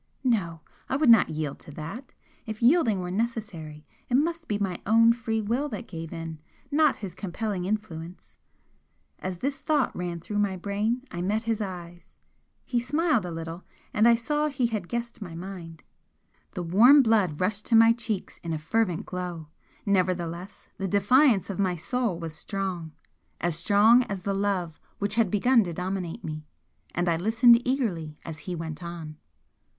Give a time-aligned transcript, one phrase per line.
[0.23, 0.61] No!
[0.89, 2.15] I would not yield to that!
[2.47, 6.39] If yielding were necessary, it must be my own free will that gave in,
[6.71, 8.39] not his compelling influence!
[9.19, 12.17] As this thought ran through my brain I met his eyes,
[12.65, 15.83] he smiled a little, and I saw he had guessed my mind.
[16.55, 19.49] The warm blood rushed to my cheeks in a fervent glow,
[19.85, 22.91] nevertheless the defiance of my soul was strong
[23.39, 26.47] as strong as the love which had begun to dominate me.
[26.95, 29.17] And I listened eagerly as he went on.